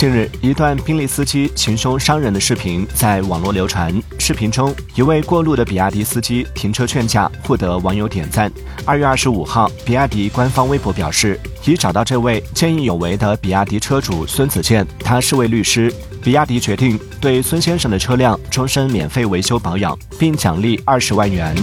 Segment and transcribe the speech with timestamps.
[0.00, 8.50] 近日一段宾利司机行凶伤人的视频在网络流传视频中一位过路的比亚迪司机停车劝架获得网友点赞。
[8.86, 15.92] 二月二十五号比亚迪官方微博表示已找到这位见义勇为的比亚迪车主孙子健他是位律师。
[16.22, 21.54] 比亚迪决定对孙先生的车辆终身免费维修保养并奖励二十万元。